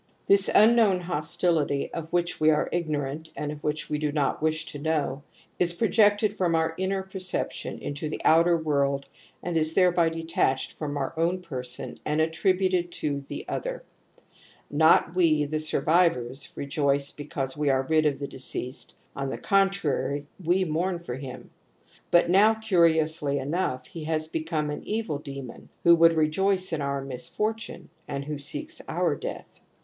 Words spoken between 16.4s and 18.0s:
rejoice because we are